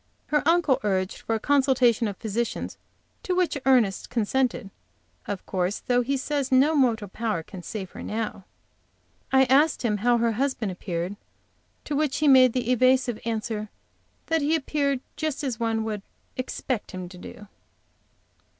Her 0.25 0.41
uncle 0.47 0.79
urged 0.81 1.17
for 1.19 1.35
a 1.35 1.39
consultation 1.39 2.07
of 2.07 2.17
physicians, 2.17 2.79
to 3.21 3.35
which 3.35 3.55
Ernest 3.67 4.09
consented, 4.09 4.71
of 5.27 5.45
course, 5.45 5.81
though 5.81 6.01
he 6.01 6.17
says 6.17 6.51
no 6.51 6.73
mortal 6.73 7.07
power 7.07 7.43
can 7.43 7.61
save 7.61 7.91
her 7.91 8.01
now. 8.01 8.45
I 9.31 9.43
asked 9.43 9.83
him 9.83 9.97
how 9.97 10.17
her 10.17 10.31
husband 10.31 10.71
appeared, 10.71 11.17
to 11.83 11.95
which 11.95 12.17
he 12.17 12.27
made 12.27 12.53
the 12.53 12.71
evasive 12.71 13.19
answer 13.25 13.69
that 14.25 14.41
he 14.41 14.55
appeared 14.55 15.01
just 15.17 15.43
as 15.43 15.59
one 15.59 15.83
would 15.83 16.01
expect 16.35 16.89
him 16.93 17.07
to 17.07 17.17
do. 17.19 17.47